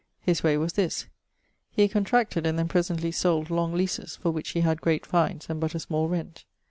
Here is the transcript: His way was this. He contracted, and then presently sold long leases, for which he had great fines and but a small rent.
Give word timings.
His 0.21 0.41
way 0.41 0.57
was 0.57 0.73
this. 0.73 1.05
He 1.69 1.87
contracted, 1.87 2.43
and 2.47 2.57
then 2.57 2.67
presently 2.67 3.11
sold 3.11 3.51
long 3.51 3.71
leases, 3.75 4.15
for 4.15 4.31
which 4.31 4.49
he 4.49 4.61
had 4.61 4.81
great 4.81 5.05
fines 5.05 5.45
and 5.47 5.59
but 5.59 5.75
a 5.75 5.79
small 5.79 6.07
rent. 6.07 6.43